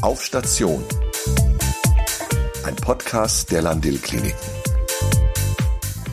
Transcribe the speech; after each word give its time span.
Auf 0.00 0.22
Station. 0.22 0.84
Ein 2.64 2.76
Podcast 2.76 3.50
der 3.50 3.62
Landil 3.62 3.98
Kliniken. 3.98 4.38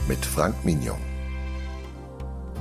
Mit 0.08 0.26
Frank 0.26 0.64
Mignon. 0.64 0.98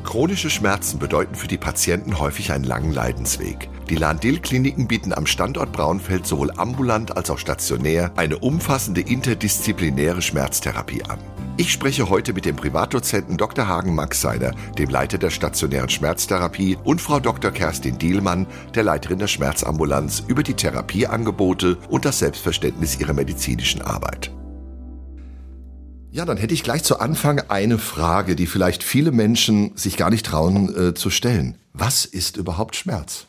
Chronische 0.04 0.52
Schmerzen 0.52 1.00
bedeuten 1.00 1.34
für 1.34 1.48
die 1.48 1.58
Patienten 1.58 2.20
häufig 2.20 2.52
einen 2.52 2.64
langen 2.64 2.94
Leidensweg. 2.94 3.70
Die 3.90 3.96
Landil-Kliniken 3.96 4.88
bieten 4.88 5.14
am 5.14 5.28
Standort 5.28 5.72
Braunfeld 5.72 6.26
sowohl 6.26 6.52
ambulant 6.58 7.16
als 7.16 7.30
auch 7.30 7.38
stationär 7.38 8.12
eine 8.16 8.40
umfassende 8.40 9.02
interdisziplinäre 9.02 10.24
Schmerztherapie 10.24 11.04
an. 11.04 11.20
Ich 11.58 11.72
spreche 11.72 12.10
heute 12.10 12.34
mit 12.34 12.46
dem 12.46 12.56
Privatdozenten 12.56 13.38
Dr. 13.38 13.68
Hagen 13.68 13.94
Maxseider, 13.94 14.56
dem 14.78 14.90
Leiter 14.90 15.20
der 15.20 15.30
stationären 15.30 15.90
Schmerztherapie, 15.90 16.78
und 16.84 17.00
Frau 17.00 17.20
Dr. 17.20 17.52
Kerstin 17.52 18.00
Dielmann, 18.00 18.48
der 18.74 18.84
Leiterin 18.84 19.20
der 19.20 19.28
Schmerzambulanz, 19.28 20.24
über 20.28 20.42
die 20.42 20.56
Therapieangebote 20.56 21.78
und 21.88 22.06
das 22.06 22.20
Selbstverständnis 22.20 23.00
ihrer 23.00 23.14
medizinischen 23.14 23.84
Arbeit. 23.84 24.32
Ja, 26.10 26.26
dann 26.26 26.38
hätte 26.38 26.54
ich 26.54 26.64
gleich 26.64 26.84
zu 26.84 27.00
Anfang 27.00 27.42
eine 27.50 27.78
Frage, 27.78 28.36
die 28.36 28.48
vielleicht 28.48 28.84
viele 28.84 29.12
Menschen 29.12 29.76
sich 29.76 29.96
gar 29.96 30.10
nicht 30.10 30.26
trauen 30.26 30.76
äh, 30.76 30.94
zu 30.96 31.10
stellen. 31.10 31.56
Was 31.74 32.06
ist 32.06 32.38
überhaupt 32.38 32.76
Schmerz? 32.76 33.28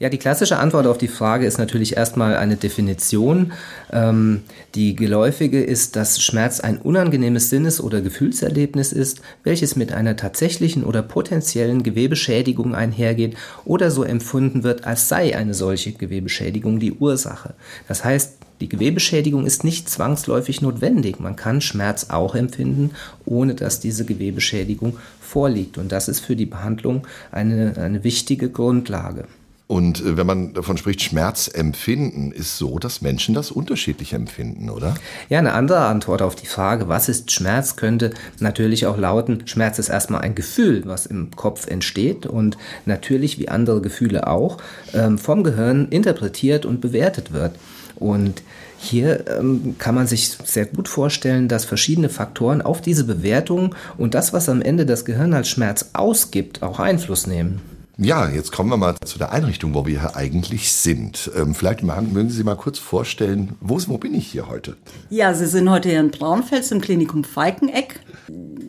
Ja, 0.00 0.08
die 0.08 0.18
klassische 0.18 0.58
Antwort 0.58 0.86
auf 0.86 0.96
die 0.96 1.08
Frage 1.08 1.44
ist 1.44 1.58
natürlich 1.58 1.96
erstmal 1.96 2.36
eine 2.36 2.54
Definition. 2.54 3.52
Ähm, 3.92 4.44
die 4.76 4.94
geläufige 4.94 5.60
ist, 5.60 5.96
dass 5.96 6.22
Schmerz 6.22 6.60
ein 6.60 6.78
unangenehmes 6.78 7.50
Sinnes- 7.50 7.80
oder 7.80 8.00
Gefühlserlebnis 8.00 8.92
ist, 8.92 9.22
welches 9.42 9.74
mit 9.74 9.92
einer 9.92 10.14
tatsächlichen 10.14 10.84
oder 10.84 11.02
potenziellen 11.02 11.82
Gewebeschädigung 11.82 12.76
einhergeht 12.76 13.36
oder 13.64 13.90
so 13.90 14.04
empfunden 14.04 14.62
wird, 14.62 14.84
als 14.84 15.08
sei 15.08 15.36
eine 15.36 15.52
solche 15.52 15.90
Gewebeschädigung 15.90 16.78
die 16.78 16.92
Ursache. 16.92 17.54
Das 17.88 18.04
heißt, 18.04 18.34
die 18.60 18.68
Gewebeschädigung 18.68 19.46
ist 19.46 19.64
nicht 19.64 19.90
zwangsläufig 19.90 20.62
notwendig. 20.62 21.18
Man 21.18 21.34
kann 21.34 21.60
Schmerz 21.60 22.10
auch 22.10 22.36
empfinden, 22.36 22.92
ohne 23.24 23.56
dass 23.56 23.80
diese 23.80 24.04
Gewebeschädigung 24.04 24.96
vorliegt. 25.20 25.76
Und 25.76 25.90
das 25.90 26.06
ist 26.06 26.20
für 26.20 26.36
die 26.36 26.46
Behandlung 26.46 27.04
eine, 27.32 27.76
eine 27.76 28.04
wichtige 28.04 28.48
Grundlage. 28.48 29.24
Und 29.68 30.00
äh, 30.00 30.16
wenn 30.16 30.26
man 30.26 30.54
davon 30.54 30.78
spricht, 30.78 31.02
Schmerz 31.02 31.48
empfinden, 31.52 32.32
ist 32.32 32.56
so, 32.56 32.78
dass 32.78 33.02
Menschen 33.02 33.34
das 33.34 33.50
unterschiedlich 33.52 34.14
empfinden, 34.14 34.70
oder? 34.70 34.94
Ja, 35.28 35.38
eine 35.38 35.52
andere 35.52 35.80
Antwort 35.80 36.22
auf 36.22 36.34
die 36.34 36.46
Frage, 36.46 36.88
was 36.88 37.10
ist 37.10 37.30
Schmerz, 37.30 37.76
könnte 37.76 38.12
natürlich 38.40 38.86
auch 38.86 38.96
lauten, 38.96 39.46
Schmerz 39.46 39.78
ist 39.78 39.90
erstmal 39.90 40.22
ein 40.22 40.34
Gefühl, 40.34 40.82
was 40.86 41.04
im 41.04 41.30
Kopf 41.36 41.66
entsteht 41.66 42.24
und 42.24 42.56
natürlich, 42.86 43.38
wie 43.38 43.50
andere 43.50 43.82
Gefühle 43.82 44.26
auch, 44.26 44.56
ähm, 44.94 45.18
vom 45.18 45.44
Gehirn 45.44 45.88
interpretiert 45.90 46.64
und 46.64 46.80
bewertet 46.80 47.32
wird. 47.32 47.52
Und 47.96 48.42
hier 48.78 49.24
ähm, 49.38 49.74
kann 49.78 49.94
man 49.94 50.06
sich 50.06 50.30
sehr 50.44 50.64
gut 50.64 50.88
vorstellen, 50.88 51.46
dass 51.48 51.66
verschiedene 51.66 52.08
Faktoren 52.08 52.62
auf 52.62 52.80
diese 52.80 53.04
Bewertung 53.04 53.74
und 53.98 54.14
das, 54.14 54.32
was 54.32 54.48
am 54.48 54.62
Ende 54.62 54.86
das 54.86 55.04
Gehirn 55.04 55.34
als 55.34 55.50
Schmerz 55.50 55.90
ausgibt, 55.92 56.62
auch 56.62 56.78
Einfluss 56.78 57.26
nehmen. 57.26 57.60
Ja, 58.00 58.28
jetzt 58.28 58.52
kommen 58.52 58.70
wir 58.70 58.76
mal 58.76 58.94
zu 59.04 59.18
der 59.18 59.32
Einrichtung, 59.32 59.74
wo 59.74 59.84
wir 59.84 60.00
hier 60.00 60.14
eigentlich 60.14 60.72
sind. 60.72 61.32
Ähm, 61.34 61.52
vielleicht 61.52 61.82
mögen 61.82 62.30
Sie 62.30 62.44
mal 62.44 62.54
kurz 62.54 62.78
vorstellen, 62.78 63.56
wo, 63.60 63.76
wo 63.88 63.98
bin 63.98 64.14
ich 64.14 64.28
hier 64.28 64.48
heute? 64.48 64.76
Ja, 65.10 65.34
Sie 65.34 65.48
sind 65.48 65.68
heute 65.68 65.88
hier 65.88 65.98
in 65.98 66.12
Braunfels 66.12 66.70
im 66.70 66.80
Klinikum 66.80 67.24
Falkeneck. 67.24 67.98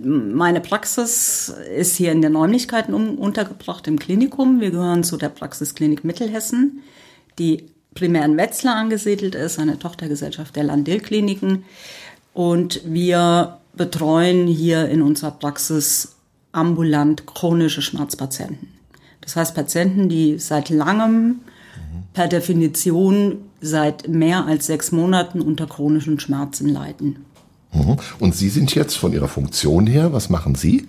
Meine 0.04 0.62
Praxis 0.62 1.54
ist 1.78 1.96
hier 1.96 2.12
in 2.12 2.24
den 2.24 2.36
Räumlichkeiten 2.36 2.96
um, 2.96 3.20
untergebracht 3.20 3.88
im 3.88 4.00
Klinikum. 4.00 4.62
Wir 4.62 4.72
gehören 4.72 5.04
zu 5.04 5.16
der 5.16 5.30
Praxisklinik 5.30 6.04
Mittelhessen, 6.04 6.82
die 7.38 7.68
primär 7.94 8.26
in 8.26 8.36
Wetzlar 8.36 8.78
angesiedelt 8.78 9.36
ist, 9.36 9.60
eine 9.60 9.78
Tochtergesellschaft 9.78 10.56
der 10.56 10.64
Landil-Kliniken. 10.64 11.66
Und 12.34 12.82
wir 12.84 13.60
betreuen 13.76 14.48
hier 14.48 14.90
in 14.90 15.04
unserer 15.04 15.32
Praxis 15.32 16.16
ambulant 16.52 17.28
chronische 17.28 17.84
Schmerzpatienten. 17.84 18.79
Das 19.30 19.36
heißt 19.36 19.54
Patienten, 19.54 20.10
die 20.10 20.40
seit 20.40 20.70
langem 20.70 21.42
per 22.14 22.28
Definition 22.28 23.38
seit 23.62 24.08
mehr 24.08 24.48
als 24.48 24.66
sechs 24.66 24.92
Monaten 24.92 25.40
unter 25.40 25.68
chronischen 25.68 26.20
Schmerzen 26.20 26.68
leiden. 26.68 27.26
Mhm. 27.72 27.98
Und 28.18 28.36
Sie 28.36 28.50
sind 28.50 28.74
jetzt 28.74 28.98
von 28.98 29.14
Ihrer 29.14 29.28
Funktion 29.28 29.86
her, 29.86 30.14
was 30.14 30.32
machen 30.32 30.56
Sie? 30.56 30.88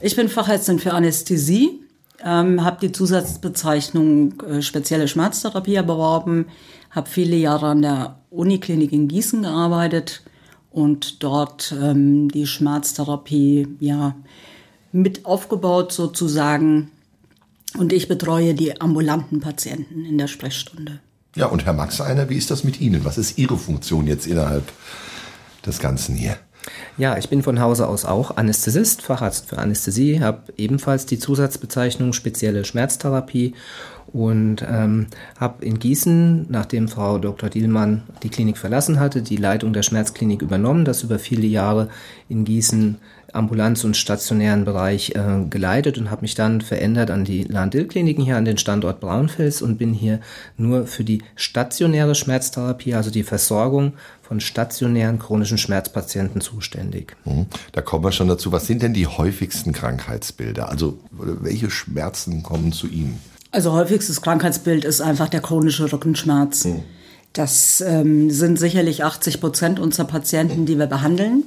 Ich 0.00 0.16
bin 0.16 0.28
Fachärztin 0.28 0.80
für 0.80 0.94
Anästhesie, 0.94 1.78
ähm, 2.24 2.64
habe 2.64 2.78
die 2.80 2.90
Zusatzbezeichnung 2.90 4.40
äh, 4.40 4.62
spezielle 4.62 5.06
Schmerztherapie 5.06 5.76
erworben, 5.76 6.46
habe 6.90 7.08
viele 7.08 7.36
Jahre 7.36 7.68
an 7.68 7.82
der 7.82 8.18
Uniklinik 8.30 8.90
in 8.90 9.06
Gießen 9.06 9.42
gearbeitet 9.42 10.24
und 10.72 11.22
dort 11.22 11.72
ähm, 11.80 12.32
die 12.32 12.48
Schmerztherapie 12.48 13.68
ja 13.78 14.16
mit 14.90 15.24
aufgebaut 15.24 15.92
sozusagen 15.92 16.90
und 17.76 17.92
ich 17.92 18.08
betreue 18.08 18.54
die 18.54 18.80
ambulanten 18.80 19.40
Patienten 19.40 20.04
in 20.04 20.18
der 20.18 20.28
Sprechstunde. 20.28 21.00
Ja, 21.34 21.46
und 21.46 21.66
Herr 21.66 21.74
Maxeiner, 21.74 22.30
wie 22.30 22.36
ist 22.36 22.50
das 22.50 22.64
mit 22.64 22.80
Ihnen? 22.80 23.04
Was 23.04 23.18
ist 23.18 23.36
Ihre 23.36 23.58
Funktion 23.58 24.06
jetzt 24.06 24.26
innerhalb 24.26 24.72
des 25.66 25.78
Ganzen 25.80 26.16
hier? 26.16 26.38
Ja, 26.96 27.18
ich 27.18 27.28
bin 27.28 27.42
von 27.42 27.60
Hause 27.60 27.86
aus 27.86 28.04
auch 28.04 28.36
Anästhesist, 28.36 29.02
Facharzt 29.02 29.48
für 29.48 29.58
Anästhesie, 29.58 30.20
habe 30.20 30.52
ebenfalls 30.56 31.06
die 31.06 31.18
Zusatzbezeichnung 31.18 32.12
spezielle 32.12 32.64
Schmerztherapie 32.64 33.54
und 34.12 34.64
ähm, 34.68 35.08
habe 35.38 35.64
in 35.64 35.78
Gießen, 35.78 36.46
nachdem 36.48 36.88
Frau 36.88 37.18
Dr. 37.18 37.50
Dielmann 37.50 38.02
die 38.22 38.30
Klinik 38.30 38.56
verlassen 38.56 38.98
hatte, 38.98 39.20
die 39.20 39.36
Leitung 39.36 39.72
der 39.72 39.82
Schmerzklinik 39.82 40.42
übernommen, 40.42 40.84
das 40.84 41.02
über 41.02 41.18
viele 41.18 41.46
Jahre 41.46 41.88
in 42.28 42.44
Gießen 42.44 42.96
Ambulanz- 43.32 43.84
und 43.84 43.96
stationären 43.96 44.64
Bereich 44.64 45.10
äh, 45.14 45.44
geleitet 45.48 45.98
und 45.98 46.10
habe 46.10 46.22
mich 46.22 46.34
dann 46.34 46.60
verändert 46.60 47.10
an 47.10 47.24
die 47.24 47.44
Lahn-Dill-Kliniken 47.44 48.24
hier 48.24 48.36
an 48.36 48.44
den 48.44 48.58
Standort 48.58 49.00
Braunfels 49.00 49.62
und 49.62 49.78
bin 49.78 49.92
hier 49.92 50.20
nur 50.56 50.86
für 50.86 51.04
die 51.04 51.22
stationäre 51.34 52.14
Schmerztherapie, 52.14 52.94
also 52.94 53.10
die 53.10 53.22
Versorgung 53.22 53.94
von 54.22 54.40
stationären 54.40 55.18
chronischen 55.18 55.58
Schmerzpatienten 55.58 56.40
zuständig. 56.40 57.16
Mhm. 57.24 57.46
Da 57.72 57.82
kommen 57.82 58.04
wir 58.04 58.12
schon 58.12 58.28
dazu. 58.28 58.52
Was 58.52 58.66
sind 58.66 58.82
denn 58.82 58.94
die 58.94 59.06
häufigsten 59.06 59.72
Krankheitsbilder? 59.72 60.68
Also 60.68 60.98
welche 61.10 61.70
Schmerzen 61.70 62.42
kommen 62.42 62.72
zu 62.72 62.88
Ihnen? 62.88 63.20
Also 63.52 63.72
häufigstes 63.72 64.22
Krankheitsbild 64.22 64.84
ist 64.84 65.00
einfach 65.00 65.28
der 65.28 65.40
chronische 65.40 65.90
Rückenschmerz. 65.92 66.64
Mhm. 66.64 66.82
Das 67.32 67.82
ähm, 67.82 68.30
sind 68.30 68.58
sicherlich 68.58 69.04
80 69.04 69.40
Prozent 69.40 69.78
unserer 69.78 70.06
Patienten, 70.06 70.66
die 70.66 70.78
wir 70.78 70.86
behandeln. 70.86 71.44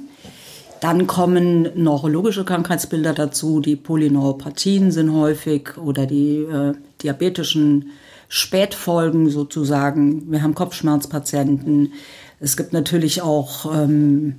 Dann 0.80 1.06
kommen 1.06 1.68
neurologische 1.74 2.44
Krankheitsbilder 2.44 3.12
dazu. 3.12 3.60
Die 3.60 3.76
Polyneuropathien 3.76 4.90
sind 4.90 5.12
häufig 5.12 5.76
oder 5.76 6.06
die 6.06 6.38
äh, 6.38 6.72
diabetischen 7.02 7.90
Spätfolgen 8.28 9.28
sozusagen. 9.28 10.30
Wir 10.30 10.42
haben 10.42 10.54
Kopfschmerzpatienten. 10.54 11.92
Es 12.38 12.56
gibt 12.56 12.72
natürlich 12.72 13.20
auch 13.20 13.74
ähm, 13.74 14.36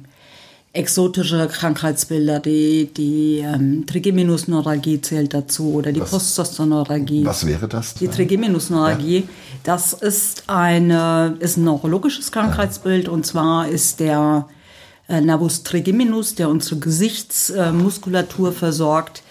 exotische 0.74 1.48
Krankheitsbilder, 1.48 2.40
die, 2.40 2.90
die 2.96 3.40
ähm, 3.40 3.86
Trigeminusneuralgie 3.86 5.02
zählt 5.02 5.34
dazu 5.34 5.74
oder 5.74 5.92
die 5.92 6.00
Postzosterneuralgie. 6.00 7.26
Was 7.26 7.46
wäre 7.46 7.68
das? 7.68 7.96
Die 7.96 8.08
Trigeminusneuralgie, 8.08 9.18
ja. 9.18 9.24
das 9.64 9.94
ist, 9.94 10.46
eine, 10.48 11.36
ist 11.40 11.58
ein 11.58 11.66
neurologisches 11.66 12.32
Krankheitsbild 12.32 13.08
ja. 13.08 13.12
und 13.12 13.26
zwar 13.26 13.68
ist 13.68 14.00
der 14.00 14.48
Nervus 15.20 15.64
trigeminus, 15.64 16.36
der 16.36 16.48
unsere 16.48 16.80
Gesichtsmuskulatur 16.80 18.50
äh, 18.50 18.54
versorgt, 18.54 19.24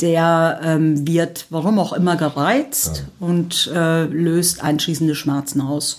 der 0.00 0.60
ähm, 0.62 1.06
wird, 1.06 1.46
warum 1.50 1.78
auch 1.78 1.92
immer, 1.92 2.16
gereizt 2.16 3.04
ja. 3.20 3.26
und 3.26 3.70
äh, 3.74 4.04
löst 4.04 4.62
einschließende 4.62 5.14
Schmerzen 5.14 5.60
aus. 5.60 5.98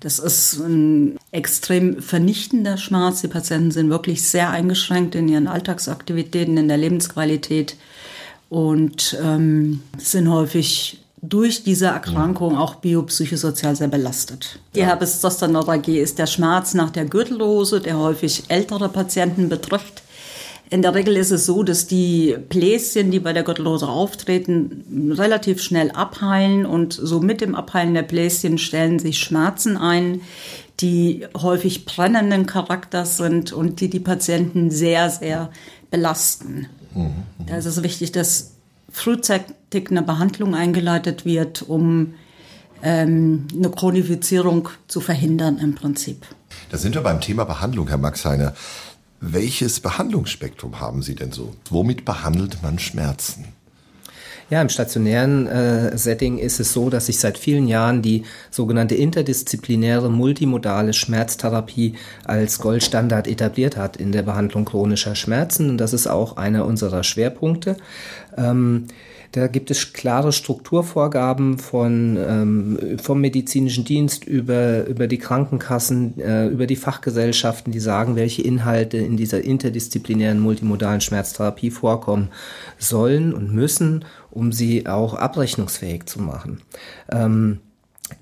Das 0.00 0.18
ist 0.18 0.60
ein 0.60 1.16
extrem 1.32 2.00
vernichtender 2.02 2.76
Schmerz. 2.76 3.22
Die 3.22 3.28
Patienten 3.28 3.70
sind 3.70 3.90
wirklich 3.90 4.22
sehr 4.28 4.50
eingeschränkt 4.50 5.14
in 5.14 5.28
ihren 5.28 5.48
Alltagsaktivitäten, 5.48 6.56
in 6.56 6.68
der 6.68 6.76
Lebensqualität 6.76 7.76
und 8.48 9.18
ähm, 9.22 9.80
sind 9.98 10.30
häufig 10.30 11.00
durch 11.22 11.64
diese 11.64 11.86
Erkrankung 11.86 12.56
auch 12.56 12.76
biopsychosozial 12.76 13.74
sehr 13.74 13.88
belastet. 13.88 14.60
Die 14.74 14.80
ja. 14.80 14.86
Herpes-Zoster-Neuralgie 14.86 15.98
ist 15.98 16.18
der 16.18 16.26
Schmerz 16.26 16.74
nach 16.74 16.90
der 16.90 17.06
Gürtellose, 17.06 17.80
der 17.80 17.98
häufig 17.98 18.44
ältere 18.48 18.88
Patienten 18.88 19.48
betrifft. 19.48 20.02
In 20.68 20.82
der 20.82 20.94
Regel 20.94 21.16
ist 21.16 21.30
es 21.30 21.46
so, 21.46 21.62
dass 21.62 21.86
die 21.86 22.36
Bläschen, 22.48 23.12
die 23.12 23.20
bei 23.20 23.32
der 23.32 23.44
Gürtellose 23.44 23.88
auftreten, 23.88 25.12
relativ 25.16 25.62
schnell 25.62 25.92
abheilen 25.92 26.66
und 26.66 26.92
so 26.92 27.20
mit 27.20 27.40
dem 27.40 27.54
Abheilen 27.54 27.94
der 27.94 28.02
Bläschen 28.02 28.58
stellen 28.58 28.98
sich 28.98 29.18
Schmerzen 29.18 29.76
ein, 29.76 30.22
die 30.80 31.24
häufig 31.36 31.86
brennenden 31.86 32.46
Charakters 32.46 33.16
sind 33.16 33.52
und 33.52 33.80
die 33.80 33.88
die 33.88 34.00
Patienten 34.00 34.70
sehr, 34.70 35.08
sehr 35.08 35.50
belasten. 35.90 36.66
Mhm. 36.94 37.14
Da 37.46 37.56
ist 37.56 37.66
es 37.66 37.82
wichtig, 37.84 38.10
dass 38.10 38.55
frühzeitig 38.96 39.90
eine 39.90 40.02
Behandlung 40.02 40.54
eingeleitet 40.54 41.26
wird, 41.26 41.62
um 41.62 42.14
ähm, 42.82 43.46
eine 43.54 43.70
Chronifizierung 43.70 44.70
zu 44.88 45.00
verhindern 45.00 45.58
im 45.58 45.74
Prinzip. 45.74 46.26
Da 46.70 46.78
sind 46.78 46.94
wir 46.94 47.02
beim 47.02 47.20
Thema 47.20 47.44
Behandlung, 47.44 47.88
Herr 47.88 47.98
Maxheiner. 47.98 48.54
Welches 49.20 49.80
Behandlungsspektrum 49.80 50.80
haben 50.80 51.02
Sie 51.02 51.14
denn 51.14 51.30
so? 51.30 51.54
Womit 51.68 52.06
behandelt 52.06 52.62
man 52.62 52.78
Schmerzen? 52.78 53.44
Ja, 54.48 54.62
im 54.62 54.68
stationären 54.68 55.48
äh, 55.48 55.98
Setting 55.98 56.38
ist 56.38 56.60
es 56.60 56.72
so, 56.72 56.88
dass 56.88 57.06
sich 57.06 57.18
seit 57.18 57.36
vielen 57.36 57.66
Jahren 57.66 58.00
die 58.00 58.22
sogenannte 58.52 58.94
interdisziplinäre 58.94 60.08
multimodale 60.08 60.92
Schmerztherapie 60.92 61.94
als 62.24 62.60
Goldstandard 62.60 63.26
etabliert 63.26 63.76
hat 63.76 63.96
in 63.96 64.12
der 64.12 64.22
Behandlung 64.22 64.64
chronischer 64.64 65.16
Schmerzen. 65.16 65.68
Und 65.68 65.78
das 65.78 65.92
ist 65.92 66.06
auch 66.06 66.36
einer 66.36 66.64
unserer 66.64 67.02
Schwerpunkte. 67.02 67.76
Ähm, 68.36 68.86
da 69.36 69.48
gibt 69.48 69.70
es 69.70 69.92
klare 69.92 70.32
Strukturvorgaben 70.32 71.58
von, 71.58 72.16
ähm, 72.18 72.98
vom 73.02 73.20
medizinischen 73.20 73.84
Dienst 73.84 74.24
über, 74.24 74.86
über 74.86 75.08
die 75.08 75.18
Krankenkassen, 75.18 76.18
äh, 76.18 76.46
über 76.46 76.66
die 76.66 76.76
Fachgesellschaften, 76.76 77.70
die 77.70 77.80
sagen, 77.80 78.16
welche 78.16 78.40
Inhalte 78.40 78.96
in 78.96 79.18
dieser 79.18 79.44
interdisziplinären 79.44 80.40
multimodalen 80.40 81.02
Schmerztherapie 81.02 81.70
vorkommen 81.70 82.30
sollen 82.78 83.34
und 83.34 83.52
müssen, 83.52 84.06
um 84.30 84.52
sie 84.52 84.86
auch 84.86 85.12
abrechnungsfähig 85.12 86.06
zu 86.06 86.22
machen. 86.22 86.62
Ähm, 87.12 87.60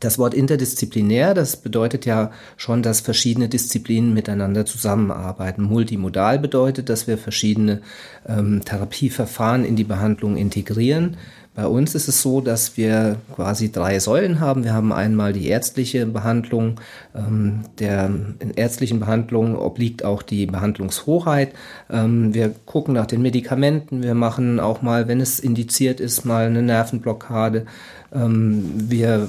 das 0.00 0.18
Wort 0.18 0.32
interdisziplinär, 0.32 1.34
das 1.34 1.56
bedeutet 1.56 2.06
ja 2.06 2.30
schon, 2.56 2.82
dass 2.82 3.00
verschiedene 3.00 3.48
Disziplinen 3.48 4.14
miteinander 4.14 4.64
zusammenarbeiten. 4.64 5.62
Multimodal 5.62 6.38
bedeutet, 6.38 6.88
dass 6.88 7.06
wir 7.06 7.18
verschiedene 7.18 7.82
ähm, 8.26 8.62
Therapieverfahren 8.64 9.64
in 9.64 9.76
die 9.76 9.84
Behandlung 9.84 10.36
integrieren. 10.36 11.16
Bei 11.54 11.68
uns 11.68 11.94
ist 11.94 12.08
es 12.08 12.20
so, 12.20 12.40
dass 12.40 12.76
wir 12.76 13.16
quasi 13.36 13.70
drei 13.70 14.00
Säulen 14.00 14.40
haben. 14.40 14.64
Wir 14.64 14.74
haben 14.74 14.92
einmal 14.92 15.32
die 15.32 15.46
ärztliche 15.46 16.04
Behandlung. 16.04 16.80
Ähm, 17.14 17.60
der 17.78 18.10
ärztlichen 18.56 18.98
Behandlung 18.98 19.56
obliegt 19.56 20.04
auch 20.04 20.22
die 20.22 20.46
Behandlungshoheit. 20.46 21.52
Ähm, 21.88 22.34
wir 22.34 22.52
gucken 22.66 22.94
nach 22.94 23.06
den 23.06 23.22
Medikamenten. 23.22 24.02
Wir 24.02 24.16
machen 24.16 24.58
auch 24.58 24.82
mal, 24.82 25.06
wenn 25.06 25.20
es 25.20 25.38
indiziert 25.38 26.00
ist, 26.00 26.24
mal 26.24 26.46
eine 26.46 26.60
Nervenblockade. 26.60 27.66
Ähm, 28.12 28.90
wir 28.90 29.28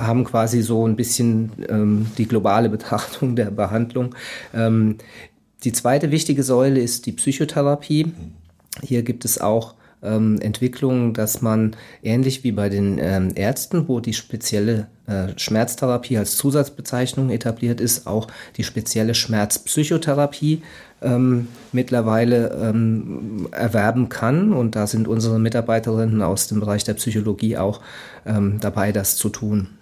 haben 0.00 0.24
quasi 0.24 0.62
so 0.62 0.84
ein 0.84 0.96
bisschen 0.96 1.52
die 2.18 2.26
globale 2.26 2.68
Betrachtung 2.78 3.36
der 3.36 3.50
Behandlung. 3.50 4.14
Die 5.64 5.72
zweite 5.72 6.10
wichtige 6.10 6.42
Säule 6.42 6.80
ist 6.80 7.06
die 7.06 7.12
Psychotherapie. 7.12 8.12
Hier 8.82 9.02
gibt 9.02 9.24
es 9.24 9.40
auch 9.40 9.74
ähm, 10.02 10.38
Entwicklungen, 10.40 11.14
dass 11.14 11.42
man 11.42 11.76
ähnlich 12.02 12.44
wie 12.44 12.52
bei 12.52 12.68
den 12.68 12.98
ähm, 13.00 13.30
Ärzten, 13.34 13.88
wo 13.88 14.00
die 14.00 14.14
spezielle 14.14 14.88
äh, 15.06 15.28
Schmerztherapie 15.36 16.18
als 16.18 16.36
Zusatzbezeichnung 16.36 17.30
etabliert 17.30 17.80
ist, 17.80 18.06
auch 18.06 18.28
die 18.56 18.64
spezielle 18.64 19.14
Schmerzpsychotherapie 19.14 20.62
ähm, 21.00 21.48
mittlerweile 21.72 22.50
ähm, 22.62 23.48
erwerben 23.52 24.08
kann. 24.08 24.52
Und 24.52 24.76
da 24.76 24.86
sind 24.86 25.08
unsere 25.08 25.38
Mitarbeiterinnen 25.38 26.22
aus 26.22 26.48
dem 26.48 26.60
Bereich 26.60 26.84
der 26.84 26.94
Psychologie 26.94 27.56
auch 27.56 27.80
ähm, 28.26 28.58
dabei, 28.60 28.92
das 28.92 29.16
zu 29.16 29.28
tun. 29.28 29.77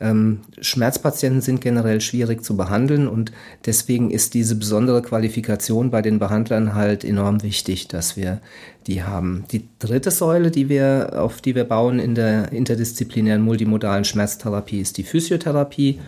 Ähm, 0.00 0.40
Schmerzpatienten 0.60 1.42
sind 1.42 1.60
generell 1.60 2.00
schwierig 2.00 2.42
zu 2.42 2.56
behandeln 2.56 3.06
und 3.06 3.32
deswegen 3.66 4.10
ist 4.10 4.34
diese 4.34 4.56
besondere 4.56 5.02
Qualifikation 5.02 5.90
bei 5.90 6.00
den 6.00 6.18
Behandlern 6.18 6.74
halt 6.74 7.04
enorm 7.04 7.42
wichtig, 7.42 7.88
dass 7.88 8.16
wir 8.16 8.40
die 8.86 9.02
haben. 9.02 9.44
Die 9.52 9.68
dritte 9.78 10.10
Säule, 10.10 10.50
die 10.50 10.68
wir, 10.68 11.12
auf 11.16 11.42
die 11.42 11.54
wir 11.54 11.64
bauen 11.64 11.98
in 11.98 12.14
der 12.14 12.52
interdisziplinären 12.52 13.42
multimodalen 13.42 14.04
Schmerztherapie, 14.04 14.80
ist 14.80 14.96
die 14.96 15.04
Physiotherapie. 15.04 16.00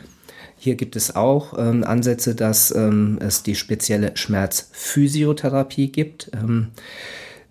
Hier 0.56 0.76
gibt 0.76 0.96
es 0.96 1.14
auch 1.14 1.58
ähm, 1.58 1.84
Ansätze, 1.84 2.34
dass 2.34 2.74
ähm, 2.74 3.18
es 3.20 3.42
die 3.42 3.56
spezielle 3.56 4.16
Schmerzphysiotherapie 4.16 5.92
gibt. 5.92 6.30
Ähm, 6.34 6.68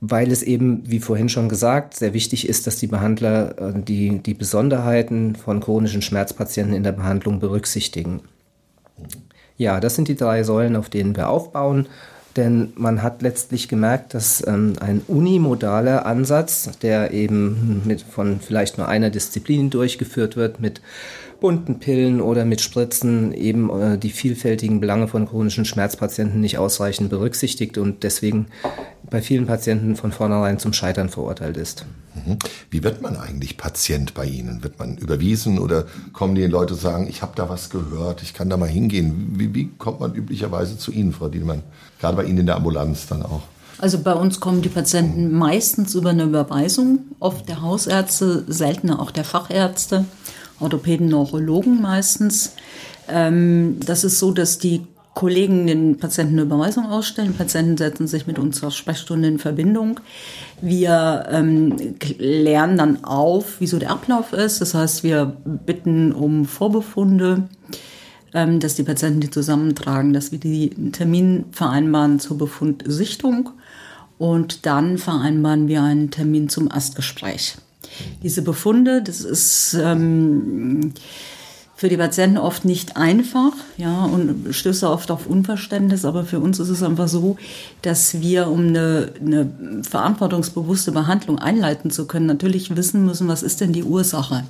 weil 0.01 0.31
es 0.31 0.41
eben, 0.41 0.81
wie 0.85 0.99
vorhin 0.99 1.29
schon 1.29 1.47
gesagt, 1.47 1.95
sehr 1.95 2.13
wichtig 2.13 2.49
ist, 2.49 2.65
dass 2.65 2.77
die 2.77 2.87
Behandler 2.87 3.55
äh, 3.59 3.81
die, 3.81 4.17
die 4.17 4.33
Besonderheiten 4.33 5.35
von 5.35 5.61
chronischen 5.61 6.01
Schmerzpatienten 6.01 6.75
in 6.75 6.83
der 6.83 6.91
Behandlung 6.91 7.39
berücksichtigen. 7.39 8.21
Ja, 9.57 9.79
das 9.79 9.95
sind 9.95 10.07
die 10.07 10.15
drei 10.15 10.43
Säulen, 10.43 10.75
auf 10.75 10.89
denen 10.89 11.15
wir 11.15 11.29
aufbauen. 11.29 11.87
Denn 12.35 12.71
man 12.75 13.03
hat 13.03 13.21
letztlich 13.21 13.67
gemerkt, 13.67 14.13
dass 14.13 14.45
ähm, 14.47 14.73
ein 14.79 15.01
unimodaler 15.07 16.05
Ansatz, 16.05 16.69
der 16.81 17.11
eben 17.11 17.81
mit 17.85 18.01
von 18.01 18.39
vielleicht 18.39 18.77
nur 18.77 18.87
einer 18.87 19.09
Disziplin 19.09 19.69
durchgeführt 19.69 20.37
wird, 20.37 20.61
mit 20.61 20.81
bunten 21.41 21.79
Pillen 21.79 22.21
oder 22.21 22.45
mit 22.45 22.61
Spritzen 22.61 23.33
eben 23.33 23.69
äh, 23.69 23.97
die 23.97 24.11
vielfältigen 24.11 24.79
Belange 24.79 25.09
von 25.09 25.27
chronischen 25.27 25.65
Schmerzpatienten 25.65 26.39
nicht 26.39 26.57
ausreichend 26.59 27.09
berücksichtigt 27.09 27.77
und 27.77 28.03
deswegen 28.03 28.45
bei 29.09 29.21
vielen 29.21 29.47
Patienten 29.47 29.97
von 29.97 30.13
vornherein 30.13 30.59
zum 30.59 30.71
Scheitern 30.71 31.09
verurteilt 31.09 31.57
ist. 31.57 31.85
Mhm. 32.13 32.37
Wie 32.69 32.83
wird 32.83 33.01
man 33.01 33.17
eigentlich 33.17 33.57
Patient 33.57 34.13
bei 34.13 34.25
Ihnen? 34.25 34.63
Wird 34.63 34.79
man 34.79 34.97
überwiesen 34.97 35.59
oder 35.59 35.85
kommen 36.13 36.35
die 36.35 36.45
Leute 36.45 36.75
sagen, 36.75 37.07
ich 37.09 37.21
habe 37.23 37.33
da 37.35 37.49
was 37.49 37.71
gehört, 37.71 38.21
ich 38.21 38.33
kann 38.33 38.49
da 38.49 38.55
mal 38.55 38.69
hingehen? 38.69 39.33
Wie, 39.35 39.53
wie 39.53 39.69
kommt 39.77 39.99
man 39.99 40.13
üblicherweise 40.13 40.77
zu 40.77 40.91
Ihnen, 40.91 41.11
Frau 41.11 41.27
Diedemann? 41.27 41.63
Gerade 41.99 42.17
bei 42.17 42.23
Ihnen 42.23 42.37
in 42.37 42.45
der 42.45 42.55
Ambulanz 42.55 43.07
dann 43.07 43.23
auch. 43.23 43.41
Also 43.79 43.97
bei 43.97 44.13
uns 44.13 44.39
kommen 44.39 44.61
die 44.61 44.69
Patienten 44.69 45.33
meistens 45.33 45.95
über 45.95 46.11
eine 46.11 46.25
Überweisung, 46.25 46.99
oft 47.19 47.49
der 47.49 47.63
Hausärzte, 47.63 48.45
seltener 48.47 48.99
auch 48.99 49.09
der 49.09 49.23
Fachärzte. 49.23 50.05
Orthopäden, 50.61 51.09
Neurologen 51.09 51.81
meistens. 51.81 52.53
Ähm, 53.07 53.77
das 53.85 54.03
ist 54.03 54.19
so, 54.19 54.31
dass 54.31 54.59
die 54.59 54.85
Kollegen 55.13 55.67
den 55.67 55.97
Patienten 55.97 56.35
eine 56.35 56.43
Überweisung 56.43 56.85
ausstellen. 56.85 57.33
Patienten 57.33 57.75
setzen 57.75 58.07
sich 58.07 58.27
mit 58.27 58.39
unserer 58.39 58.71
Sprechstunde 58.71 59.27
in 59.27 59.39
Verbindung. 59.39 59.99
Wir 60.61 61.25
ähm, 61.29 61.75
lernen 62.17 62.77
dann 62.77 63.03
auf, 63.03 63.59
wieso 63.59 63.77
der 63.77 63.91
Ablauf 63.91 64.31
ist. 64.31 64.61
Das 64.61 64.73
heißt, 64.73 65.03
wir 65.03 65.25
bitten 65.25 66.13
um 66.13 66.45
Vorbefunde, 66.45 67.49
ähm, 68.33 68.61
dass 68.61 68.75
die 68.75 68.83
Patienten 68.83 69.19
die 69.19 69.29
zusammentragen, 69.29 70.13
dass 70.13 70.31
wir 70.31 70.39
die 70.39 70.69
Termin 70.91 71.45
vereinbaren 71.51 72.19
zur 72.19 72.37
Befundsichtung 72.37 73.49
und 74.17 74.65
dann 74.65 74.97
vereinbaren 74.97 75.67
wir 75.67 75.83
einen 75.83 76.09
Termin 76.09 76.47
zum 76.47 76.69
Erstgespräch. 76.71 77.57
Diese 78.23 78.41
Befunde, 78.41 79.01
das 79.01 79.21
ist 79.21 79.77
ähm, 79.81 80.93
für 81.81 81.89
die 81.89 81.97
Patienten 81.97 82.37
oft 82.37 82.63
nicht 82.63 82.95
einfach, 82.95 83.53
ja, 83.77 84.05
und 84.05 84.53
stößt 84.53 84.83
oft 84.83 85.09
auf 85.09 85.25
Unverständnis, 85.25 86.05
aber 86.05 86.25
für 86.25 86.39
uns 86.39 86.59
ist 86.59 86.69
es 86.69 86.83
einfach 86.83 87.07
so, 87.07 87.37
dass 87.81 88.21
wir, 88.21 88.49
um 88.49 88.67
eine, 88.67 89.11
eine 89.19 89.49
verantwortungsbewusste 89.81 90.91
Behandlung 90.91 91.39
einleiten 91.39 91.89
zu 91.89 92.05
können, 92.05 92.27
natürlich 92.27 92.75
wissen 92.75 93.03
müssen, 93.03 93.27
was 93.27 93.41
ist 93.41 93.61
denn 93.61 93.73
die 93.73 93.83
Ursache. 93.83 94.43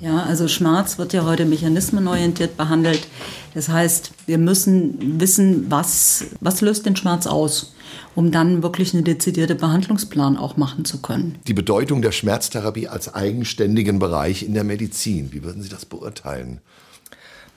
Ja, 0.00 0.24
also 0.24 0.48
Schmerz 0.48 0.98
wird 0.98 1.12
ja 1.12 1.24
heute 1.24 1.44
mechanismenorientiert 1.44 2.56
behandelt. 2.56 3.06
Das 3.54 3.68
heißt, 3.68 4.12
wir 4.26 4.38
müssen 4.38 5.20
wissen, 5.20 5.70
was, 5.70 6.24
was 6.40 6.60
löst 6.60 6.86
den 6.86 6.96
Schmerz 6.96 7.26
aus 7.26 7.72
um 8.14 8.32
dann 8.32 8.62
wirklich 8.62 8.94
einen 8.94 9.04
dezidierten 9.04 9.58
Behandlungsplan 9.58 10.36
auch 10.36 10.56
machen 10.56 10.84
zu 10.84 11.00
können. 11.00 11.38
Die 11.46 11.54
Bedeutung 11.54 12.02
der 12.02 12.10
Schmerztherapie 12.12 12.88
als 12.88 13.14
eigenständigen 13.14 14.00
Bereich 14.00 14.42
in 14.42 14.54
der 14.54 14.64
Medizin, 14.64 15.32
wie 15.32 15.44
würden 15.44 15.62
Sie 15.62 15.68
das 15.68 15.86
beurteilen? 15.86 16.60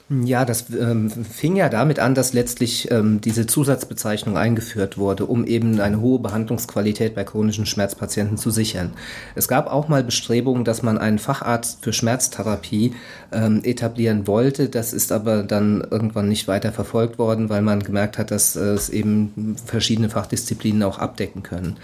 Ja, 0.08 0.44
das 0.44 0.66
ähm, 0.70 1.10
fing 1.10 1.56
ja 1.56 1.68
damit 1.70 1.98
an, 1.98 2.14
dass 2.14 2.34
letztlich 2.34 2.90
ähm, 2.90 3.20
diese 3.20 3.46
Zusatzbezeichnung 3.46 4.36
eingeführt 4.36 4.98
wurde, 4.98 5.24
um 5.24 5.46
eben 5.46 5.80
eine 5.80 6.00
hohe 6.00 6.18
Behandlungsqualität 6.18 7.14
bei 7.14 7.24
chronischen 7.24 7.64
Schmerzpatienten 7.64 8.36
zu 8.36 8.50
sichern. 8.50 8.92
Es 9.36 9.48
gab 9.48 9.72
auch 9.72 9.88
mal 9.88 10.04
Bestrebungen, 10.04 10.64
dass 10.64 10.82
man 10.82 10.98
einen 10.98 11.18
Facharzt 11.18 11.82
für 11.82 11.94
Schmerztherapie 11.94 12.94
ähm, 13.32 13.62
etablieren 13.64 14.26
wollte. 14.26 14.68
Das 14.68 14.92
ist 14.92 15.12
aber 15.12 15.44
dann 15.44 15.86
irgendwann 15.90 16.28
nicht 16.28 16.46
weiter 16.46 16.72
verfolgt 16.72 17.18
worden, 17.18 17.48
weil 17.48 17.62
man 17.62 17.82
gemerkt 17.82 18.18
hat, 18.18 18.30
dass 18.30 18.56
äh, 18.56 18.60
es 18.60 18.90
eben 18.90 19.56
verschiedene 19.64 20.10
Fachdisziplinen 20.10 20.82
auch 20.82 20.98
abdecken 20.98 21.42
können. 21.42 21.76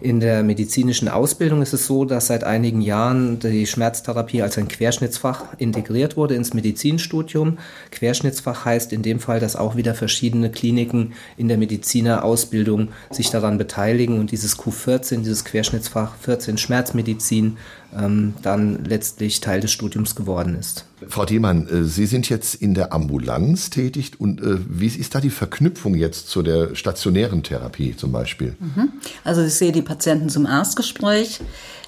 In 0.00 0.20
der 0.20 0.42
medizinischen 0.42 1.08
Ausbildung 1.08 1.62
ist 1.62 1.72
es 1.72 1.86
so, 1.86 2.04
dass 2.04 2.26
seit 2.26 2.44
einigen 2.44 2.80
Jahren 2.80 3.38
die 3.38 3.66
Schmerztherapie 3.66 4.42
als 4.42 4.58
ein 4.58 4.68
Querschnittsfach 4.68 5.54
integriert 5.58 6.16
wurde 6.16 6.34
ins 6.34 6.54
Medizinstudium. 6.54 7.58
Querschnittsfach 7.90 8.64
heißt 8.64 8.92
in 8.92 9.02
dem 9.02 9.20
Fall, 9.20 9.40
dass 9.40 9.56
auch 9.56 9.76
wieder 9.76 9.94
verschiedene 9.94 10.50
Kliniken 10.50 11.12
in 11.36 11.48
der 11.48 11.58
Medizinerausbildung 11.58 12.88
sich 13.10 13.30
daran 13.30 13.58
beteiligen 13.58 14.18
und 14.18 14.30
dieses 14.30 14.58
Q14, 14.58 15.18
dieses 15.18 15.44
Querschnittsfach 15.44 16.16
14 16.16 16.58
Schmerzmedizin, 16.58 17.56
ähm, 17.96 18.34
dann 18.42 18.84
letztlich 18.84 19.40
Teil 19.40 19.60
des 19.60 19.72
Studiums 19.72 20.14
geworden 20.14 20.56
ist. 20.58 20.86
Frau 21.08 21.24
Thiemann, 21.24 21.68
äh, 21.68 21.84
Sie 21.84 22.06
sind 22.06 22.28
jetzt 22.28 22.54
in 22.54 22.74
der 22.74 22.92
Ambulanz 22.92 23.70
tätig 23.70 24.12
und 24.18 24.40
äh, 24.40 24.58
wie 24.68 24.86
ist 24.86 25.14
da 25.14 25.20
die 25.20 25.30
Verknüpfung 25.30 25.94
jetzt 25.94 26.28
zu 26.28 26.42
der 26.42 26.74
stationären 26.74 27.42
Therapie 27.42 27.96
zum 27.96 28.12
Beispiel? 28.12 28.56
Mhm. 28.58 28.92
Also 29.24 29.42
ich 29.42 29.54
sehe 29.54 29.72
die 29.72 29.82
Patienten 29.82 30.28
zum 30.28 30.46
Erstgespräch. 30.46 31.40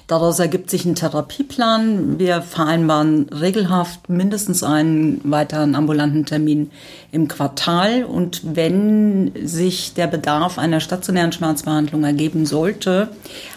Daraus 0.07 0.39
ergibt 0.39 0.69
sich 0.69 0.85
ein 0.85 0.95
Therapieplan. 0.95 2.17
Wir 2.17 2.41
vereinbaren 2.41 3.27
regelhaft 3.29 4.07
mindestens 4.07 4.63
einen 4.63 5.19
weiteren 5.29 5.75
ambulanten 5.75 6.25
Termin 6.25 6.71
im 7.11 7.27
Quartal. 7.27 8.05
Und 8.05 8.55
wenn 8.55 9.33
sich 9.43 9.95
der 9.95 10.07
Bedarf 10.07 10.59
einer 10.59 10.79
stationären 10.79 11.33
Schmerzbehandlung 11.33 12.05
ergeben 12.05 12.45
sollte, 12.45 13.09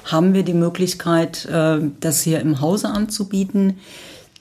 haben 0.04 0.34
wir 0.34 0.42
die 0.42 0.54
Möglichkeit, 0.54 1.44
äh, 1.46 1.78
das 2.00 2.22
hier 2.22 2.40
im 2.40 2.60
Hause 2.60 2.88
anzubieten. 2.88 3.78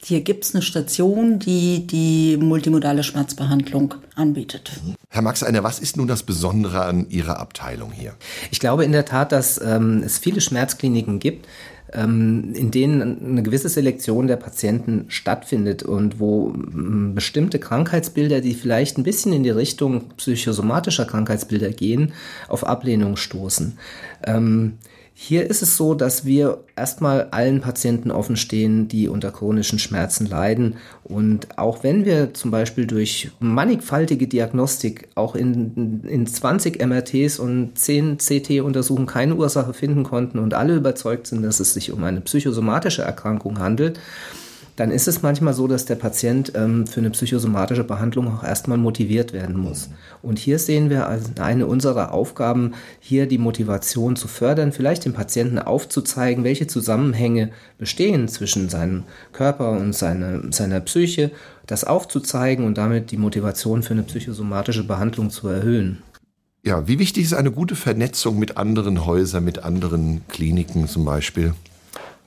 Hier 0.02 0.22
gibt 0.22 0.46
es 0.46 0.56
eine 0.56 0.62
Station, 0.62 1.40
die 1.40 1.86
die 1.86 2.38
multimodale 2.38 3.04
Schmerzbehandlung 3.04 3.96
anbietet. 4.16 4.72
Herr 5.10 5.22
Max 5.22 5.44
Einer, 5.44 5.64
was 5.64 5.80
ist 5.80 5.98
nun 5.98 6.08
das 6.08 6.24
Besondere 6.24 6.84
an 6.84 7.10
Ihrer 7.10 7.40
Abteilung 7.40 7.92
hier? 7.92 8.14
Ich 8.52 8.60
glaube 8.60 8.86
in 8.86 8.92
der 8.92 9.06
Tat, 9.06 9.32
dass 9.32 9.60
ähm, 9.62 10.02
es 10.06 10.18
viele 10.18 10.40
Schmerzkliniken 10.40 11.20
gibt, 11.20 11.48
ähm, 11.94 12.54
in 12.54 12.72
denen 12.72 13.02
eine 13.32 13.44
gewisse 13.44 13.68
Selektion 13.68 14.28
der 14.28 14.38
Patienten 14.38 15.06
stattfindet 15.10 15.84
und 15.84 16.20
wo 16.20 16.54
ähm, 16.54 17.14
bestimmte 17.16 17.60
Krankheitsbilder, 17.60 18.42
die 18.42 18.54
vielleicht 18.54 18.98
ein 18.98 19.04
bisschen 19.04 19.34
in 19.34 19.44
die 19.44 19.50
Richtung 19.50 20.10
psychosomatischer 20.18 21.06
Krankheitsbilder 21.06 21.72
gehen, 21.72 22.14
auf 22.48 22.64
Ablehnung 22.64 23.18
stoßen. 23.18 23.78
Hier 25.22 25.50
ist 25.50 25.62
es 25.62 25.76
so, 25.76 25.96
dass 25.96 26.24
wir 26.24 26.64
erstmal 26.78 27.28
allen 27.32 27.60
Patienten 27.60 28.10
offen 28.10 28.38
stehen, 28.38 28.88
die 28.88 29.10
unter 29.10 29.32
chronischen 29.32 29.78
Schmerzen 29.78 30.26
leiden. 30.26 30.78
Und 31.04 31.60
auch 31.60 31.84
wenn 31.84 32.06
wir 32.06 32.34
zum 32.34 32.52
Beispiel 32.52 32.88
durch 32.88 33.30
mannigfaltige 33.42 34.28
Diagnostik 34.28 35.10
auch 35.16 35.36
in, 35.36 36.06
in 36.08 36.26
20 36.26 36.80
MRTs 36.82 37.38
und 37.38 37.78
10 37.78 38.18
CT-Untersuchungen 38.18 39.08
keine 39.08 39.36
Ursache 39.36 39.74
finden 39.74 40.04
konnten 40.04 40.40
und 40.40 40.54
alle 40.54 40.78
überzeugt 40.78 41.28
sind, 41.28 41.44
dass 41.44 41.60
es 41.60 41.74
sich 41.74 41.92
um 41.92 42.02
eine 42.06 42.22
psychosomatische 42.22 43.02
Erkrankung 43.02 43.60
handelt, 43.60 44.00
dann 44.80 44.92
ist 44.92 45.10
es 45.10 45.22
manchmal 45.22 45.54
so, 45.54 45.68
dass 45.68 45.84
der 45.84 45.96
Patient 45.96 46.54
ähm, 46.56 46.88
für 46.88 47.02
eine 47.02 47.10
psychosomatische 47.10 47.84
Behandlung 47.84 48.30
auch 48.30 48.46
erstmal 48.46 48.78
motiviert 48.78 49.34
werden 49.34 49.58
muss. 49.58 49.90
Und 50.22 50.40
hier 50.40 50.58
sehen 50.58 50.90
wir 50.90 51.06
als 51.08 51.38
eine 51.38 51.68
unserer 51.68 52.14
Aufgaben, 52.14 52.72
hier 53.02 53.28
die 53.28 53.40
Motivation 53.40 54.16
zu 54.16 54.30
fördern, 54.30 54.72
vielleicht 54.72 55.04
dem 55.04 55.12
Patienten 55.12 55.60
aufzuzeigen, 55.60 56.46
welche 56.46 56.68
Zusammenhänge 56.68 57.50
bestehen 57.78 58.30
zwischen 58.30 58.70
seinem 58.70 59.04
Körper 59.34 59.72
und 59.72 59.94
seine, 59.94 60.44
seiner 60.52 60.80
Psyche, 60.80 61.32
das 61.68 61.84
aufzuzeigen 61.84 62.64
und 62.64 62.78
damit 62.78 63.12
die 63.12 63.18
Motivation 63.18 63.84
für 63.84 63.96
eine 63.96 64.04
psychosomatische 64.04 64.86
Behandlung 64.86 65.30
zu 65.30 65.50
erhöhen. 65.50 65.98
Ja, 66.64 66.88
wie 66.88 67.00
wichtig 67.00 67.26
ist 67.26 67.34
eine 67.34 67.52
gute 67.52 67.76
Vernetzung 67.76 68.40
mit 68.40 68.56
anderen 68.56 69.06
Häusern, 69.06 69.44
mit 69.44 69.60
anderen 69.60 70.22
Kliniken 70.30 70.88
zum 70.88 71.04
Beispiel? 71.04 71.54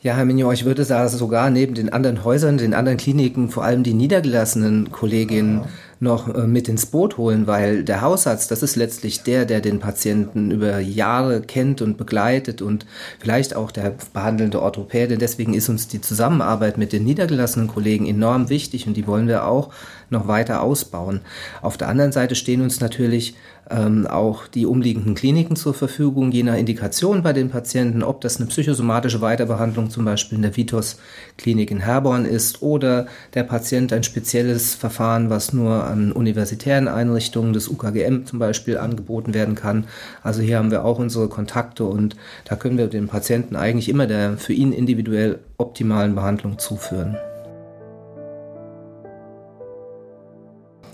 Ja, 0.03 0.15
Herr 0.17 0.25
Mignon, 0.25 0.53
ich 0.53 0.65
würde 0.65 0.85
sagen, 0.85 1.09
sogar 1.11 1.49
neben 1.49 1.75
den 1.75 1.93
anderen 1.93 2.25
Häusern, 2.25 2.59
den 2.59 2.75
anderen 2.75 2.99
Kliniken, 2.99 3.51
vor 3.51 3.63
allem 3.63 3.85
die 3.85 3.95
niedergelassenen 3.95 4.91
Kolleginnen. 4.91 5.63
Noch 6.03 6.35
äh, 6.35 6.47
mit 6.47 6.69
ins 6.69 6.87
Boot 6.87 7.17
holen, 7.17 7.47
weil 7.47 7.85
der 7.85 8.01
Hausarzt, 8.01 8.51
das 8.51 8.63
ist 8.63 8.77
letztlich 8.77 9.23
der, 9.23 9.47
der 9.47 9.61
den 9.61 9.79
Patienten 9.79 10.51
über 10.51 10.81
Jahre 10.81 11.41
kennt 11.41 11.81
und 11.81 11.97
begleitet 11.97 12.61
und 12.61 12.87
vielleicht 13.21 13.55
auch 13.55 13.71
der 13.71 13.95
behandelnde 14.13 14.61
Orthopäde. 14.61 15.17
Deswegen 15.17 15.55
ist 15.55 15.69
uns 15.69 15.87
die 15.87 16.01
Zusammenarbeit 16.01 16.77
mit 16.77 16.93
den 16.93 17.05
niedergelassenen 17.05 17.69
Kollegen 17.69 18.07
enorm 18.07 18.49
wichtig 18.49 18.87
und 18.87 18.97
die 18.97 19.07
wollen 19.07 19.29
wir 19.29 19.47
auch 19.47 19.73
noch 20.11 20.27
weiter 20.29 20.63
ausbauen. 20.63 21.21
Auf 21.63 21.79
der 21.79 21.89
anderen 21.89 22.13
Seite 22.13 22.35
stehen 22.35 22.63
uns 22.63 22.81
natürlich 22.81 23.35
ähm, 23.71 24.07
auch 24.07 24.47
die 24.47 24.67
umliegenden 24.67 25.15
Kliniken 25.15 25.57
zur 25.57 25.75
Verfügung, 25.75 26.33
je 26.33 26.43
nach 26.43 26.57
Indikation 26.57 27.23
bei 27.23 27.33
den 27.33 27.49
Patienten, 27.49 28.03
ob 28.03 28.21
das 28.21 28.37
eine 28.37 28.47
psychosomatische 28.47 29.21
Weiterbehandlung 29.21 29.89
zum 29.89 30.05
Beispiel 30.05 30.37
in 30.37 30.43
der 30.43 30.57
Vitos-Klinik 30.57 31.71
in 31.71 31.81
Herborn 31.81 32.25
ist 32.25 32.63
oder 32.63 33.07
der 33.35 33.45
Patient 33.45 33.93
ein 33.93 34.03
spezielles 34.03 34.75
Verfahren, 34.75 35.31
was 35.31 35.53
nur 35.53 35.85
an 35.93 36.11
universitären 36.11 36.89
Einrichtungen 36.89 37.53
des 37.53 37.69
UKGM 37.69 38.25
zum 38.25 38.39
Beispiel 38.39 38.79
angeboten 38.79 39.35
werden 39.35 39.55
kann. 39.55 39.85
Also 40.23 40.43
hier 40.43 40.59
haben 40.59 40.71
wir 40.71 40.85
auch 40.85 40.99
unsere 40.99 41.29
Kontakte 41.29 41.85
und 41.85 42.17
da 42.45 42.57
können 42.57 42.79
wir 42.79 42.89
dem 42.89 43.09
Patienten 43.09 43.55
eigentlich 43.55 43.89
immer 43.89 44.07
der 44.07 44.39
für 44.39 44.55
ihn 44.55 44.73
individuell 44.73 45.39
optimalen 45.59 46.15
Behandlung 46.15 46.59
zuführen. 46.59 47.17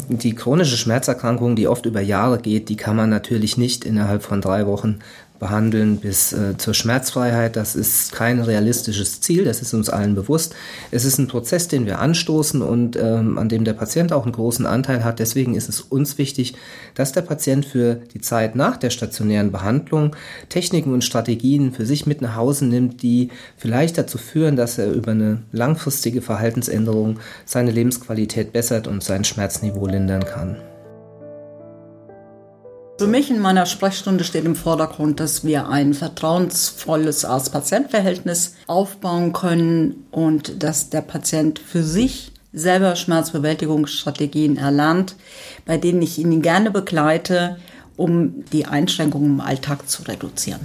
die 0.09 0.35
chronische 0.35 0.76
Schmerzerkrankung, 0.76 1.55
die 1.55 1.69
oft 1.69 1.85
über 1.85 2.00
Jahre 2.00 2.38
geht, 2.38 2.71
die 2.71 2.76
kann 2.76 2.97
man 2.97 3.11
natürlich 3.11 3.59
nicht 3.59 3.85
innerhalb 3.85 4.23
von 4.23 4.40
drei 4.40 4.67
Wochen 4.67 5.00
behandeln 5.38 5.99
bis 5.99 6.33
äh, 6.33 6.57
zur 6.57 6.75
Schmerzfreiheit. 6.75 7.57
Das 7.57 7.76
ist 7.76 8.12
kein 8.12 8.40
realistisches 8.40 9.21
Ziel, 9.21 9.45
das 9.45 9.62
ist 9.62 9.75
uns 9.75 9.88
allen 9.88 10.14
bewusst. 10.14 10.54
Es 10.90 11.04
ist 11.04 11.18
ein 11.18 11.28
Prozess, 11.28 11.68
den 11.68 11.87
wir 11.87 11.99
anstoßen 12.00 12.62
und 12.62 12.97
ähm, 12.97 13.38
an 13.38 13.49
dem 13.49 13.64
der 13.64 13.73
Patient 13.73 14.12
auch 14.12 14.25
einen 14.25 14.33
großen 14.33 14.66
Anteil 14.66 15.04
hat. 15.04 15.18
Deswegen 15.18 15.54
ist 15.54 15.68
es 15.68 15.80
uns 15.80 16.18
wichtig, 16.18 16.54
dass 16.95 17.12
der 17.12 17.23
Patient 17.23 17.64
für 17.64 17.97
die 18.14 18.21
Zeit 18.21 18.57
nach 18.57 18.76
der 18.76 18.90
stationären 18.90 19.52
Behandlung 19.52 20.16
Techniken 20.49 20.92
und 20.92 21.04
Strategien 21.04 21.73
für 21.73 21.87
sich 21.87 22.07
mit 22.07 22.21
nach 22.23 22.37
Hause 22.37 22.66
nimmt, 22.66 23.02
die 23.02 23.30
vielleicht 23.57 23.99
dazu 23.99 24.18
führen, 24.18 24.57
dass 24.57 24.78
er 24.78 24.90
über 24.92 25.12
eine 25.12 25.42
langfristige 25.52 26.23
Verhaltensänderung 26.23 27.18
seine 27.45 27.71
Lebensqualität 27.71 28.52
bessert 28.52 28.87
und 28.87 29.02
sein 29.02 29.25
Schmerzniveau 29.25 29.87
lindern 29.87 30.25
kann. 30.25 30.57
Für 32.99 33.07
mich 33.07 33.31
in 33.31 33.38
meiner 33.38 33.64
Sprechstunde 33.64 34.25
steht 34.25 34.45
im 34.45 34.57
Vordergrund, 34.57 35.21
dass 35.21 35.45
wir 35.45 35.69
ein 35.69 35.95
vertrauensvolles 35.95 37.25
Arzt-Patient-Verhältnis 37.25 38.57
aufbauen 38.67 39.33
können 39.33 40.05
und 40.11 40.64
dass 40.64 40.90
der 40.90 41.02
Patient 41.02 41.61
für 41.61 41.85
sich 41.85 42.33
selber 42.52 42.97
Schmerzbewältigungsstrategien 42.97 44.57
erlernt, 44.57 45.14
bei 45.64 45.76
denen 45.76 46.02
ich 46.02 46.19
ihn 46.19 46.43
gerne 46.43 46.73
begleite, 46.73 47.59
um 47.97 48.45
die 48.52 48.67
Einschränkungen 48.67 49.35
im 49.35 49.40
Alltag 49.40 49.88
zu 49.88 50.02
reduzieren. 50.02 50.61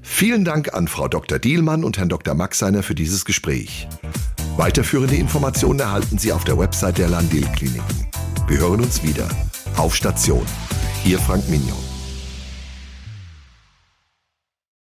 Vielen 0.00 0.46
Dank 0.46 0.72
an 0.72 0.88
Frau 0.88 1.08
Dr. 1.08 1.38
Dielmann 1.38 1.84
und 1.84 1.98
Herrn 1.98 2.08
Dr. 2.08 2.32
Maxeiner 2.32 2.82
für 2.82 2.94
dieses 2.94 3.26
Gespräch. 3.26 3.86
Weiterführende 4.56 5.16
Informationen 5.16 5.80
erhalten 5.80 6.16
Sie 6.16 6.32
auf 6.32 6.44
der 6.44 6.58
Website 6.58 6.96
der 6.96 7.08
Landil 7.08 7.46
Kliniken. 7.54 8.05
Wir 8.48 8.58
hören 8.58 8.80
uns 8.80 9.02
wieder. 9.02 9.28
Auf 9.76 9.96
Station. 9.96 10.46
Ihr 11.04 11.18
Frank 11.18 11.48
Mignon. 11.48 11.85